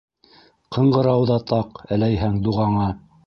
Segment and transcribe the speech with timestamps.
[0.77, 2.89] Ҡыңғырау ҙа таҡ, әләйһәң, дуғаңа...